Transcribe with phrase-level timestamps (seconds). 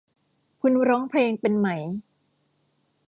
[0.61, 1.67] คุณร้องเพลงเป็นไหม